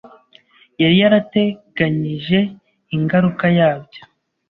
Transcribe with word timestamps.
Yari 0.81 0.95
yarateganije 1.01 2.39
ingaruka 2.95 3.45
yabyo. 3.57 4.01